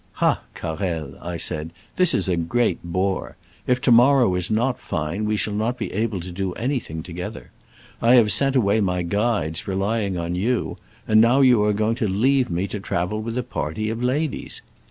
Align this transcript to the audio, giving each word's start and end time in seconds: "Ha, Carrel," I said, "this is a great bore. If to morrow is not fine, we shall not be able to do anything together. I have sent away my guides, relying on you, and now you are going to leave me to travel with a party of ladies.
"Ha, 0.13 0.41
Carrel," 0.55 1.15
I 1.21 1.37
said, 1.37 1.69
"this 1.95 2.15
is 2.15 2.27
a 2.27 2.35
great 2.35 2.79
bore. 2.83 3.35
If 3.67 3.79
to 3.81 3.91
morrow 3.91 4.33
is 4.33 4.49
not 4.49 4.79
fine, 4.79 5.25
we 5.25 5.37
shall 5.37 5.53
not 5.53 5.77
be 5.77 5.93
able 5.93 6.19
to 6.21 6.31
do 6.31 6.53
anything 6.53 7.03
together. 7.03 7.51
I 8.01 8.15
have 8.15 8.31
sent 8.31 8.55
away 8.55 8.81
my 8.81 9.03
guides, 9.03 9.67
relying 9.67 10.17
on 10.17 10.33
you, 10.33 10.79
and 11.07 11.21
now 11.21 11.41
you 11.41 11.63
are 11.63 11.71
going 11.71 11.97
to 11.97 12.07
leave 12.07 12.49
me 12.49 12.65
to 12.69 12.79
travel 12.79 13.21
with 13.21 13.37
a 13.37 13.43
party 13.43 13.91
of 13.91 14.01
ladies. 14.01 14.63